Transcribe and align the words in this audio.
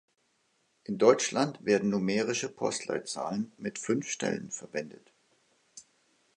In 0.85 0.97
Deutschland 0.97 1.63
werden 1.63 1.91
numerische 1.91 2.49
Postleitzahlen 2.49 3.51
mit 3.57 3.77
fünf 3.77 4.09
Stellen 4.09 4.49
verwendet. 4.49 5.13